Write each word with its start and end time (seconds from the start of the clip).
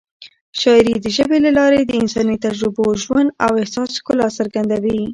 شاعري 0.61 0.95
د 0.99 1.05
ژبې 1.17 1.37
له 1.45 1.51
لارې 1.59 1.79
د 1.85 1.91
انساني 2.01 2.37
تجربو، 2.45 2.85
ژوند 3.03 3.29
او 3.45 3.51
احساس 3.61 3.89
ښکلا 3.99 4.27
څرګندوي. 4.37 5.01